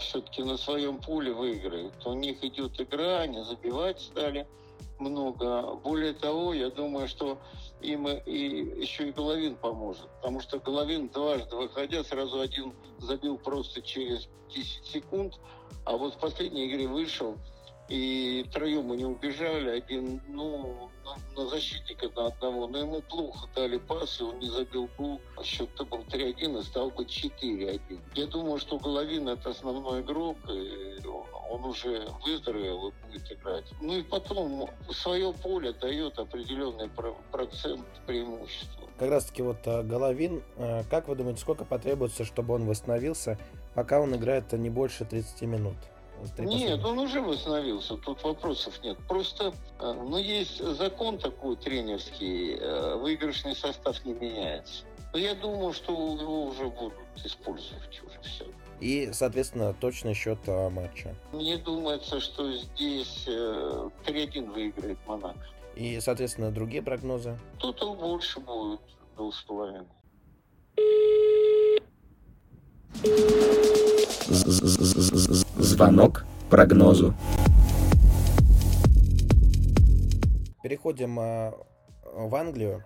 все-таки 0.00 0.42
на 0.42 0.56
своем 0.56 0.98
поле 0.98 1.32
выиграет. 1.32 1.92
У 2.06 2.12
них 2.12 2.42
идет 2.44 2.80
игра, 2.80 3.20
они 3.20 3.42
забивать 3.44 4.00
стали 4.00 4.46
много. 4.98 5.74
Более 5.76 6.12
того, 6.12 6.52
я 6.54 6.70
думаю, 6.70 7.08
что 7.08 7.38
им 7.80 8.08
и 8.08 8.80
еще 8.80 9.08
и 9.08 9.12
Головин 9.12 9.56
поможет. 9.56 10.08
Потому 10.20 10.40
что 10.40 10.58
Головин 10.58 11.08
дважды 11.08 11.56
выходя, 11.56 12.02
сразу 12.04 12.40
один 12.40 12.72
забил 12.98 13.38
просто 13.38 13.82
через 13.82 14.28
10 14.54 14.84
секунд. 14.86 15.34
А 15.84 15.96
вот 15.96 16.14
в 16.14 16.18
последней 16.18 16.68
игре 16.68 16.86
вышел, 16.86 17.36
и 17.88 18.44
троем 18.52 18.92
они 18.92 19.04
убежали. 19.04 19.70
Один, 19.70 20.20
ну, 20.28 20.90
на, 21.36 21.46
защитника 21.46 22.08
на 22.16 22.26
одного. 22.26 22.66
Но 22.68 22.78
ему 22.78 23.02
плохо 23.02 23.48
дали 23.54 23.78
пасы, 23.78 24.24
он 24.24 24.38
не 24.38 24.48
забил 24.48 24.88
гол. 24.98 25.20
Счет-то 25.42 25.84
был 25.84 26.00
3-1 26.00 26.60
и 26.60 26.62
стал 26.64 26.90
бы 26.90 27.04
4-1. 27.04 28.00
Я 28.14 28.26
думаю, 28.26 28.58
что 28.58 28.78
Головин 28.78 29.28
это 29.28 29.50
основной 29.50 30.00
игрок. 30.02 30.36
И 30.48 30.98
он, 31.50 31.64
уже 31.64 32.08
выздоровел 32.24 32.88
и 32.88 32.92
будет 33.06 33.32
играть. 33.32 33.64
Ну 33.80 33.96
и 33.96 34.02
потом 34.02 34.68
свое 34.90 35.32
поле 35.32 35.72
дает 35.72 36.18
определенный 36.18 36.88
про- 36.88 37.16
процент 37.32 37.86
преимущества. 38.06 38.88
Как 38.98 39.10
раз 39.10 39.26
таки 39.26 39.42
вот 39.42 39.58
а, 39.66 39.82
Головин, 39.82 40.42
а, 40.56 40.84
как 40.90 41.08
вы 41.08 41.14
думаете, 41.16 41.40
сколько 41.40 41.64
потребуется, 41.64 42.24
чтобы 42.24 42.54
он 42.54 42.66
восстановился, 42.66 43.38
пока 43.74 44.00
он 44.00 44.14
играет 44.14 44.52
не 44.52 44.70
больше 44.70 45.04
30 45.04 45.42
минут? 45.42 45.76
Нет, 46.38 46.84
он 46.84 46.98
уже 46.98 47.20
восстановился, 47.20 47.96
тут 47.96 48.22
вопросов 48.22 48.80
нет. 48.82 48.98
Просто, 49.08 49.52
э, 49.80 49.92
ну, 49.92 50.16
есть 50.18 50.62
закон 50.76 51.18
такой 51.18 51.56
тренерский, 51.56 52.56
э, 52.56 52.96
выигрышный 52.96 53.54
состав 53.54 54.04
не 54.04 54.14
меняется. 54.14 54.84
Но 55.12 55.18
я 55.18 55.34
думаю, 55.34 55.72
что 55.72 55.92
его 55.92 56.44
уже 56.46 56.68
будут 56.68 56.94
использовать 57.24 58.02
уже 58.02 58.20
все. 58.22 58.44
И, 58.80 59.10
соответственно, 59.12 59.74
точный 59.74 60.14
счет 60.14 60.38
а, 60.46 60.70
матча. 60.70 61.14
Мне 61.32 61.56
думается, 61.56 62.20
что 62.20 62.52
здесь 62.52 63.24
э, 63.26 63.90
3-1 64.06 64.52
выиграет 64.52 64.98
Монако. 65.06 65.46
И, 65.74 65.98
соответственно, 66.00 66.50
другие 66.50 66.82
прогнозы. 66.82 67.38
Тут 67.58 67.82
он 67.82 67.98
больше 67.98 68.40
будет, 68.40 68.80
двух 69.16 69.34
с 69.34 69.42
половиной. 69.42 69.86
Звонок 75.28 76.24
прогнозу. 76.48 77.12
Переходим 80.62 81.18
а, 81.20 81.52
в 82.14 82.34
Англию. 82.34 82.82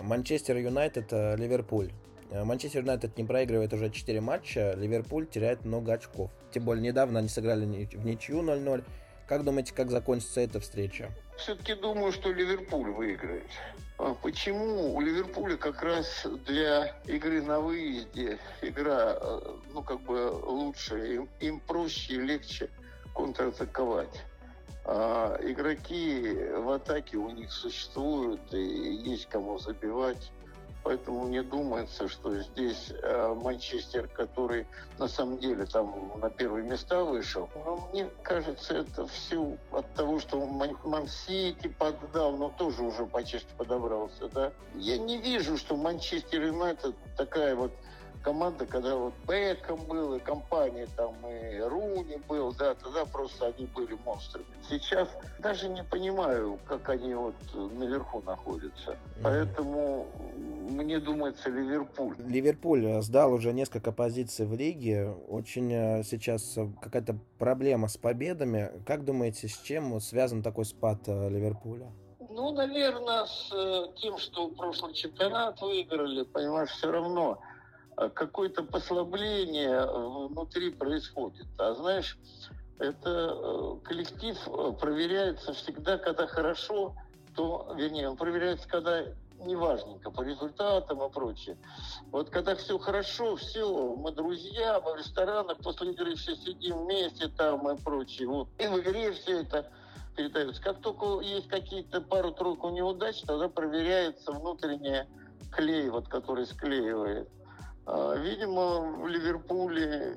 Манчестер 0.00 0.56
Юнайтед, 0.58 1.08
а, 1.10 1.34
Ливерпуль. 1.34 1.90
А, 2.30 2.44
Манчестер 2.44 2.82
Юнайтед 2.82 3.18
не 3.18 3.24
проигрывает 3.24 3.72
уже 3.72 3.90
4 3.90 4.20
матча, 4.20 4.74
Ливерпуль 4.76 5.26
теряет 5.26 5.64
много 5.64 5.94
очков. 5.94 6.30
Тем 6.52 6.64
более 6.64 6.84
недавно 6.84 7.18
они 7.18 7.28
сыграли 7.28 7.64
в 7.64 8.04
ничью 8.06 8.40
0-0. 8.40 8.84
Как 9.26 9.42
думаете, 9.42 9.74
как 9.74 9.90
закончится 9.90 10.40
эта 10.42 10.60
встреча? 10.60 11.10
Все-таки 11.40 11.74
думаю, 11.74 12.12
что 12.12 12.30
Ливерпуль 12.30 12.90
выиграет. 12.90 13.48
А 13.96 14.14
Почему? 14.14 14.94
У 14.94 15.00
Ливерпуля 15.00 15.56
как 15.56 15.82
раз 15.82 16.26
для 16.46 16.94
игры 17.06 17.40
на 17.40 17.60
выезде 17.60 18.38
игра, 18.60 19.16
э, 19.18 19.40
ну, 19.72 19.82
как 19.82 20.02
бы 20.02 20.30
лучше. 20.30 21.14
Им, 21.14 21.28
им 21.40 21.60
проще 21.60 22.14
и 22.14 22.20
легче 22.20 22.68
контратаковать. 23.14 24.22
А 24.84 25.38
игроки 25.42 26.34
в 26.56 26.70
атаке 26.70 27.16
у 27.16 27.30
них 27.30 27.50
существуют, 27.50 28.52
и 28.52 28.62
есть 28.62 29.26
кому 29.30 29.58
забивать. 29.58 30.30
Поэтому 30.82 31.24
мне 31.24 31.42
думается, 31.42 32.08
что 32.08 32.34
здесь 32.40 32.92
э, 33.02 33.34
Манчестер, 33.34 34.08
который 34.08 34.66
на 34.98 35.08
самом 35.08 35.38
деле 35.38 35.66
там 35.66 36.12
на 36.20 36.30
первые 36.30 36.66
места 36.66 37.04
вышел, 37.04 37.48
но 37.54 37.88
мне 37.92 38.08
кажется, 38.22 38.74
это 38.78 39.06
все 39.06 39.56
от 39.72 39.92
того, 39.94 40.18
что 40.20 40.44
Ман- 40.46 40.78
Ман-Сити 40.84 41.68
поддал, 41.68 42.32
но 42.36 42.48
тоже 42.50 42.82
уже 42.82 43.06
почти 43.06 43.40
подобрался, 43.56 44.28
да. 44.28 44.52
Я 44.74 44.98
не 44.98 45.18
вижу, 45.18 45.56
что 45.56 45.76
Манчестер 45.76 46.42
Юнайтед 46.42 46.94
такая 47.16 47.54
вот 47.54 47.72
команда, 48.22 48.66
когда 48.66 48.96
вот 48.96 49.14
Бекхэм 49.26 49.78
был, 49.86 50.14
и 50.14 50.20
компания 50.20 50.86
там, 50.96 51.14
и 51.26 51.58
Руни 51.60 52.18
был, 52.28 52.52
да, 52.54 52.74
тогда 52.74 53.04
просто 53.04 53.46
они 53.46 53.66
были 53.66 53.96
монстрами. 54.04 54.46
Сейчас 54.68 55.08
даже 55.38 55.68
не 55.68 55.82
понимаю, 55.82 56.58
как 56.66 56.88
они 56.88 57.14
вот 57.14 57.34
наверху 57.54 58.22
находятся. 58.26 58.96
Поэтому 59.22 60.06
мне 60.70 60.98
думается 60.98 61.48
Ливерпуль. 61.50 62.16
Ливерпуль 62.18 62.86
э, 62.86 63.02
сдал 63.02 63.32
уже 63.32 63.52
несколько 63.52 63.92
позиций 63.92 64.46
в 64.46 64.54
лиге. 64.54 65.10
Очень 65.28 65.72
э, 65.72 66.02
сейчас 66.04 66.56
э, 66.56 66.68
какая-то 66.80 67.18
проблема 67.38 67.88
с 67.88 67.96
победами. 67.96 68.70
Как 68.86 69.04
думаете, 69.04 69.48
с 69.48 69.58
чем 69.58 70.00
связан 70.00 70.42
такой 70.42 70.64
спад 70.64 71.06
Ливерпуля? 71.06 71.90
Ну, 72.28 72.52
наверное, 72.52 73.26
с 73.26 73.50
тем, 74.00 74.18
что 74.18 74.48
прошлый 74.48 74.94
чемпионат 74.94 75.60
выиграли, 75.60 76.22
понимаешь, 76.22 76.70
все 76.70 76.90
равно 76.90 77.40
какое-то 78.08 78.62
послабление 78.62 79.70
э, 79.70 80.28
внутри 80.28 80.70
происходит. 80.70 81.46
А 81.58 81.74
знаешь, 81.74 82.18
это 82.78 83.36
э, 83.36 83.76
коллектив 83.84 84.36
э, 84.46 84.72
проверяется 84.80 85.52
всегда, 85.52 85.98
когда 85.98 86.26
хорошо, 86.26 86.94
то, 87.36 87.74
вернее, 87.76 88.08
он 88.08 88.16
проверяется, 88.16 88.66
когда 88.68 89.04
неважненько, 89.44 90.10
по 90.10 90.22
результатам 90.22 91.02
и 91.02 91.10
прочее. 91.10 91.56
Вот 92.10 92.30
когда 92.30 92.54
все 92.54 92.78
хорошо, 92.78 93.36
все, 93.36 93.94
мы 93.96 94.12
друзья, 94.12 94.80
мы 94.80 94.92
в 94.92 94.96
ресторанах 94.96 95.58
после 95.58 95.92
игры 95.92 96.14
все 96.14 96.36
сидим 96.36 96.84
вместе 96.84 97.28
там 97.28 97.68
и 97.70 97.80
прочее. 97.80 98.28
Вот. 98.28 98.48
И 98.58 98.66
в 98.66 98.80
игре 98.80 99.12
все 99.12 99.40
это 99.40 99.70
передается. 100.16 100.62
Как 100.62 100.80
только 100.80 101.20
есть 101.20 101.48
какие-то 101.48 102.00
пару-тройку 102.00 102.70
неудач, 102.70 103.22
тогда 103.22 103.48
проверяется 103.48 104.32
внутренняя 104.32 105.08
клей, 105.50 105.88
вот, 105.88 106.08
который 106.08 106.46
склеивает. 106.46 107.28
А, 107.86 108.14
Видимо, 108.16 108.80
в 108.80 109.06
Ливерпуле 109.06 110.16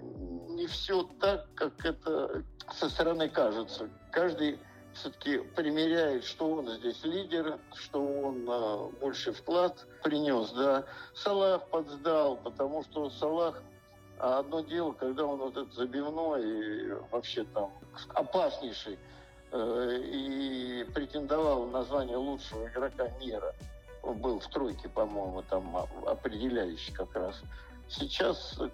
не 0.49 0.67
все 0.67 1.03
так, 1.19 1.47
как 1.55 1.85
это 1.85 2.43
со 2.71 2.89
стороны 2.89 3.29
кажется. 3.29 3.89
Каждый 4.11 4.59
все-таки 4.93 5.39
примеряет, 5.55 6.23
что 6.23 6.51
он 6.51 6.69
здесь 6.69 7.03
лидер, 7.03 7.57
что 7.75 8.03
он 8.05 8.45
а, 8.47 8.89
больше 9.01 9.33
вклад 9.33 9.85
принес. 10.03 10.51
Да. 10.51 10.85
Салах 11.15 11.67
подсдал, 11.69 12.37
потому 12.37 12.83
что 12.83 13.09
Салах 13.09 13.61
а 14.19 14.39
одно 14.39 14.61
дело, 14.61 14.93
когда 14.93 15.25
он 15.25 15.39
вот 15.39 15.57
этот 15.57 15.73
забивной 15.73 16.43
и 16.43 16.91
вообще 17.11 17.43
там 17.53 17.73
опаснейший 18.13 18.97
э, 19.51 19.99
и 20.01 20.85
претендовал 20.93 21.65
на 21.65 21.83
звание 21.83 22.15
лучшего 22.15 22.67
игрока 22.67 23.09
мира. 23.19 23.53
Был 24.03 24.39
в 24.39 24.47
тройке, 24.47 24.89
по-моему, 24.89 25.41
там 25.43 25.77
а- 25.77 26.11
определяющий 26.11 26.91
как 26.91 27.15
раз. 27.15 27.41
Сейчас 27.87 28.55
э, 28.59 28.69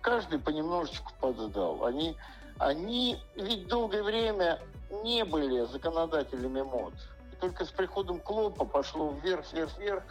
каждый 0.00 0.38
понемножечку 0.38 1.12
подсдал. 1.20 1.84
Они, 1.84 2.16
они 2.58 3.18
ведь 3.36 3.68
долгое 3.68 4.02
время 4.02 4.58
не 5.04 5.24
были 5.24 5.66
законодателями 5.66 6.62
мод. 6.62 6.94
И 7.32 7.36
только 7.36 7.64
с 7.64 7.70
приходом 7.70 8.20
Клопа 8.20 8.64
пошло 8.64 9.14
вверх, 9.22 9.52
вверх, 9.52 9.78
вверх. 9.78 10.04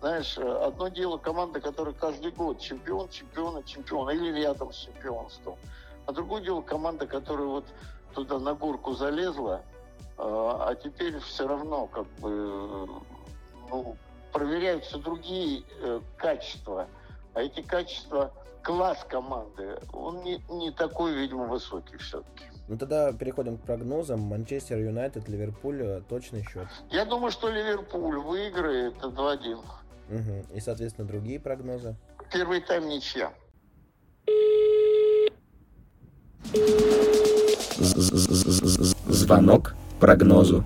Знаешь, 0.00 0.38
э, 0.38 0.42
одно 0.42 0.88
дело 0.88 1.18
команда, 1.18 1.60
которая 1.60 1.94
каждый 1.94 2.30
год 2.32 2.60
чемпион, 2.60 3.08
чемпиона, 3.10 3.62
чемпиона 3.62 4.10
или 4.10 4.32
рядом 4.40 4.72
с 4.72 4.76
чемпионством. 4.76 5.58
А 6.06 6.12
другое 6.12 6.42
дело 6.42 6.62
команда, 6.62 7.06
которая 7.06 7.46
вот 7.46 7.66
туда 8.14 8.38
на 8.38 8.54
горку 8.54 8.92
залезла, 8.92 9.62
э, 10.16 10.22
а 10.22 10.74
теперь 10.74 11.18
все 11.20 11.46
равно 11.46 11.86
как 11.86 12.06
бы 12.20 12.88
ну, 13.70 13.96
проверяются 14.34 14.98
другие 14.98 15.62
э, 15.80 16.00
качества. 16.18 16.88
А 17.32 17.40
эти 17.40 17.62
качества, 17.62 18.32
класс 18.62 18.98
команды, 19.08 19.78
он 19.92 20.22
не, 20.24 20.42
не 20.50 20.72
такой, 20.72 21.14
видимо, 21.14 21.44
высокий 21.46 21.96
все-таки. 21.96 22.44
Ну 22.66 22.76
тогда 22.76 23.12
переходим 23.12 23.56
к 23.56 23.62
прогнозам. 23.62 24.20
Манчестер 24.20 24.78
Юнайтед, 24.78 25.28
Ливерпуль, 25.28 25.82
э, 25.82 26.02
точный 26.08 26.44
счет. 26.44 26.66
Я 26.90 27.04
думаю, 27.04 27.30
что 27.30 27.48
Ливерпуль 27.48 28.18
выиграет 28.18 28.96
2-1. 28.96 29.60
Мгм. 30.08 30.40
И, 30.52 30.60
соответственно, 30.60 31.06
другие 31.06 31.38
прогнозы. 31.38 31.94
Первый 32.32 32.60
тайм 32.60 32.88
ничья. 32.88 33.32
Звонок 39.06 39.74
прогнозу. 40.00 40.64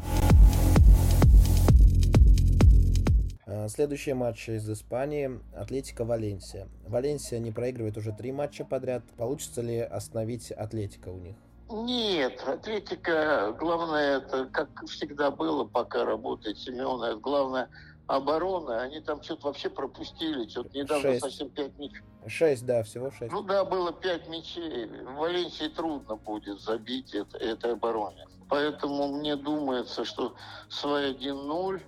Следующие 3.68 4.14
матчи 4.14 4.52
из 4.52 4.68
Испании. 4.70 5.40
Атлетика 5.54 6.04
Валенсия. 6.04 6.68
Валенсия 6.86 7.38
не 7.38 7.52
проигрывает 7.52 7.96
уже 7.98 8.12
три 8.12 8.32
матча 8.32 8.64
подряд. 8.64 9.02
Получится 9.16 9.60
ли 9.60 9.78
остановить 9.78 10.50
Атлетика 10.50 11.10
у 11.10 11.18
них? 11.18 11.36
Нет, 11.70 12.42
Атлетика, 12.46 13.54
главное, 13.58 14.18
это 14.18 14.46
как 14.46 14.68
всегда 14.86 15.30
было, 15.30 15.64
пока 15.64 16.06
работает 16.06 16.56
Семен, 16.58 17.02
это 17.02 17.16
главное 17.16 17.68
оборона. 18.06 18.80
Они 18.80 19.00
там 19.00 19.22
что-то 19.22 19.48
вообще 19.48 19.68
пропустили, 19.68 20.48
что-то 20.48 20.76
недавно 20.76 21.02
Шесть. 21.02 21.20
совсем 21.20 21.50
пять 21.50 21.78
мячей. 21.78 22.00
Шесть, 22.26 22.64
да, 22.64 22.82
всего 22.82 23.10
шесть. 23.10 23.30
Ну 23.32 23.42
да, 23.42 23.66
было 23.66 23.92
пять 23.92 24.26
мячей. 24.28 24.86
В 24.86 25.16
Валенсии 25.16 25.68
трудно 25.68 26.16
будет 26.16 26.58
забить 26.60 27.14
это, 27.14 27.36
этой 27.36 27.74
обороне. 27.74 28.26
Поэтому 28.48 29.08
мне 29.08 29.36
думается, 29.36 30.06
что 30.06 30.34
свои 30.70 31.12
1-0 31.12 31.82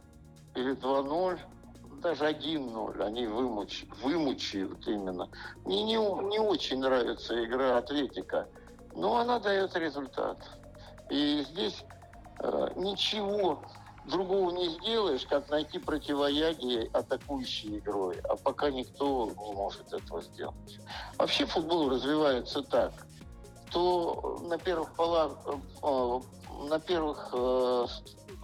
или 0.57 0.77
2-0, 0.77 1.39
даже 2.01 2.25
1-0 2.31 3.03
они 3.03 3.27
вымуч, 3.27 3.85
вымучают 4.03 4.87
именно. 4.87 5.29
Мне 5.65 5.83
не, 5.83 5.95
не 5.95 6.39
очень 6.39 6.81
нравится 6.81 7.45
игра 7.45 7.79
Атлетика, 7.79 8.49
но 8.95 9.19
она 9.19 9.39
дает 9.39 9.75
результат. 9.77 10.39
И 11.11 11.45
здесь 11.51 11.85
э, 12.41 12.69
ничего 12.77 13.63
другого 14.07 14.51
не 14.51 14.69
сделаешь, 14.69 15.27
как 15.27 15.49
найти 15.51 15.79
противоядие 15.79 16.89
атакующей 16.93 17.79
игрой. 17.79 18.19
А 18.29 18.37
пока 18.37 18.71
никто 18.71 19.27
не 19.27 19.53
может 19.53 19.93
этого 19.93 20.23
сделать. 20.23 20.81
Вообще 21.19 21.47
футбол 21.47 21.91
развивается 21.91 22.63
так. 22.63 22.93
То 23.71 24.41
на 24.49 24.59
первых 24.59 24.95
полах, 24.95 25.39
э, 25.83 26.21
на 26.69 26.81
первых 26.81 27.31
э, 27.33 27.87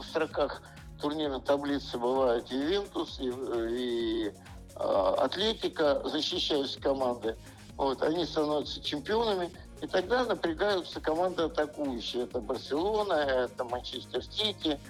строках 0.03 0.63
турнирной 1.01 1.41
таблицы 1.41 1.99
бывают 1.99 2.51
Ювентус 2.51 3.19
и, 3.21 3.29
и 3.29 4.33
э, 4.77 5.15
Атлетика, 5.19 6.03
защищающие 6.09 6.81
команды. 6.81 7.37
Вот, 7.77 8.03
они 8.03 8.25
становятся 8.25 8.81
чемпионами, 8.83 9.51
и 9.83 9.87
тогда 9.87 10.25
напрягаются 10.25 11.01
команды 11.01 11.43
атакующие. 11.43 12.25
Это 12.25 12.41
Барселона, 12.41 13.13
это 13.13 13.65
Манчестер 13.65 14.25
Сити. 14.25 14.81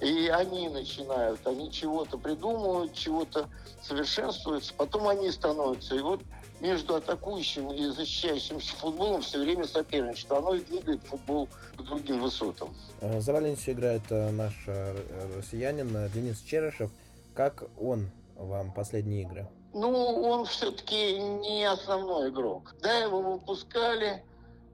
И 0.00 0.26
они 0.26 0.68
начинают, 0.68 1.46
они 1.46 1.70
чего-то 1.70 2.18
придумывают, 2.18 2.92
чего-то 2.92 3.48
совершенствуются, 3.82 4.74
потом 4.76 5.06
они 5.06 5.30
становятся. 5.30 5.94
И 5.94 6.00
вот 6.00 6.20
между 6.62 6.94
атакующим 6.94 7.72
и 7.72 7.86
защищающимся 7.88 8.74
футболом 8.76 9.20
все 9.20 9.40
время 9.40 9.66
соперничество. 9.66 10.38
Оно 10.38 10.54
и 10.54 10.60
двигает 10.60 11.02
футбол 11.02 11.48
к 11.76 11.82
другим 11.82 12.20
высотам. 12.22 12.74
Э, 13.00 13.20
За 13.20 13.32
Валенсию 13.32 13.74
играет 13.74 14.02
э, 14.10 14.30
наш 14.30 14.54
э, 14.66 14.94
россиянин 15.36 16.08
Денис 16.14 16.40
Черышев. 16.42 16.90
Как 17.34 17.64
он 17.80 18.10
вам 18.36 18.72
последние 18.72 19.22
игры? 19.22 19.46
Ну, 19.74 19.88
он 19.88 20.44
все-таки 20.44 21.18
не 21.18 21.64
основной 21.64 22.30
игрок. 22.30 22.74
Да, 22.82 22.98
его 22.98 23.20
выпускали, 23.20 24.22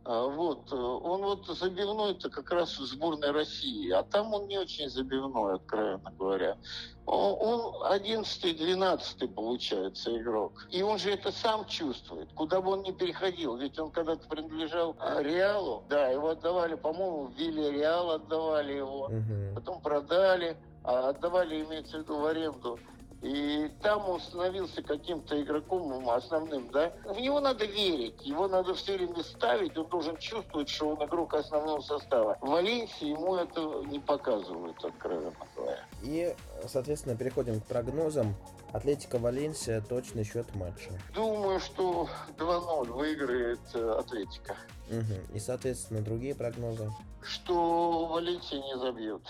вот, 0.08 0.72
э, 0.72 0.76
он 0.76 1.20
вот 1.22 1.46
забивной-то 1.46 2.30
как 2.30 2.50
раз 2.50 2.78
в 2.78 2.86
сборной 2.86 3.30
России, 3.30 3.90
а 3.90 4.02
там 4.02 4.32
он 4.32 4.46
не 4.48 4.56
очень 4.58 4.88
забивной, 4.88 5.56
откровенно 5.56 6.10
говоря. 6.18 6.56
Он 7.04 7.36
он 7.38 7.92
11-12 7.92 9.28
получается 9.34 10.16
игрок. 10.16 10.66
И 10.70 10.82
он 10.82 10.98
же 10.98 11.10
это 11.10 11.30
сам 11.30 11.66
чувствует, 11.66 12.32
куда 12.32 12.60
бы 12.62 12.72
он 12.72 12.82
ни 12.82 12.92
переходил. 12.92 13.56
Ведь 13.56 13.78
он 13.78 13.90
когда-то 13.90 14.26
принадлежал 14.28 14.96
а, 14.98 15.22
Реалу, 15.22 15.84
да, 15.88 16.08
его 16.08 16.30
отдавали, 16.30 16.74
по-моему, 16.74 17.26
в 17.26 17.34
Вилле 17.34 17.70
Реал 17.70 18.10
отдавали 18.10 18.72
его 18.72 19.08
Мгм. 19.08 19.54
потом 19.54 19.80
продали, 19.82 20.56
а 20.84 21.10
отдавали, 21.10 21.62
имеется 21.64 21.98
в 21.98 22.00
виду, 22.02 22.18
в 22.18 22.24
аренду 22.24 22.78
И 23.22 23.68
там 23.82 24.08
он 24.08 24.20
становился 24.20 24.82
каким-то 24.82 25.40
игроком 25.42 26.08
основным, 26.08 26.70
да. 26.70 26.92
В 27.04 27.18
него 27.18 27.40
надо 27.40 27.64
верить, 27.64 28.24
его 28.24 28.46
надо 28.46 28.74
все 28.74 28.96
время 28.96 29.22
ставить, 29.24 29.76
он 29.76 29.86
должен 29.88 30.16
чувствовать, 30.18 30.68
что 30.68 30.90
он 30.90 31.04
игрок 31.04 31.34
основного 31.34 31.80
состава. 31.80 32.38
В 32.40 32.48
Валенсии 32.48 33.08
ему 33.08 33.36
это 33.36 33.60
не 33.86 33.98
показывают, 33.98 34.76
откровенно 34.84 35.32
говоря. 35.56 35.84
И, 36.02 36.34
соответственно, 36.66 37.16
переходим 37.16 37.60
к 37.60 37.66
прогнозам. 37.66 38.34
Атлетика 38.72 39.18
Валенсия, 39.18 39.80
точный 39.80 40.24
счет 40.24 40.54
матча. 40.54 40.90
Думаю, 41.14 41.58
что 41.58 42.06
2-0 42.36 42.92
выиграет 42.92 43.60
э, 43.72 43.96
Атлетика. 43.98 44.56
Угу. 44.90 45.34
И, 45.34 45.38
соответственно, 45.38 46.02
другие 46.02 46.34
прогнозы. 46.34 46.90
Что 47.22 48.06
Валенсия 48.06 48.60
не 48.60 48.78
забьет. 48.78 49.22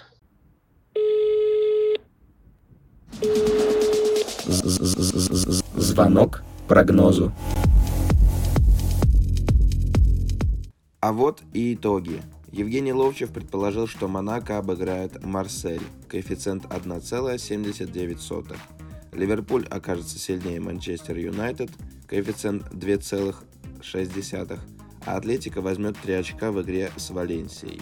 Звонок 5.77 6.43
прогнозу. 6.67 7.33
А 11.01 11.13
вот 11.13 11.43
и 11.53 11.75
итоги. 11.75 12.23
Евгений 12.51 12.93
Ловчев 12.93 13.31
предположил, 13.31 13.87
что 13.87 14.09
Монако 14.09 14.59
обыграет 14.59 15.25
Марсель, 15.25 15.83
коэффициент 16.09 16.65
1,79. 16.65 18.57
Ливерпуль 19.13 19.67
окажется 19.67 20.19
сильнее 20.19 20.61
Манчестер 20.61 21.17
Юнайтед, 21.19 21.71
коэффициент 22.07 22.65
2,6, 22.73 24.59
а 25.07 25.17
Атлетика 25.17 25.61
возьмет 25.61 25.97
3 26.03 26.15
очка 26.15 26.51
в 26.51 26.61
игре 26.63 26.91
с 26.97 27.11
Валенсией, 27.11 27.81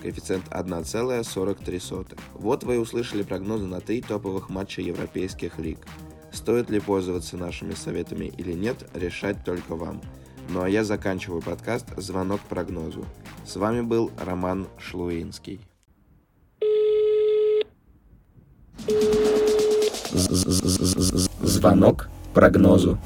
коэффициент 0.00 0.48
1,43. 0.48 2.18
Вот 2.34 2.64
вы 2.64 2.74
и 2.76 2.78
услышали 2.78 3.22
прогнозы 3.22 3.66
на 3.66 3.80
три 3.80 4.00
топовых 4.00 4.48
матча 4.48 4.82
европейских 4.82 5.58
лиг. 5.58 5.78
Стоит 6.32 6.70
ли 6.70 6.80
пользоваться 6.80 7.36
нашими 7.36 7.74
советами 7.74 8.32
или 8.38 8.52
нет, 8.52 8.88
решать 8.94 9.44
только 9.44 9.74
вам. 9.74 10.00
Ну 10.48 10.62
а 10.62 10.68
я 10.68 10.84
заканчиваю 10.84 11.42
подкаст 11.42 11.86
«Звонок 11.96 12.40
прогнозу». 12.48 13.04
С 13.46 13.56
вами 13.56 13.82
был 13.82 14.10
Роман 14.18 14.66
Шлуинский. 14.78 15.60
Звонок 21.42 22.08
прогнозу. 22.34 22.98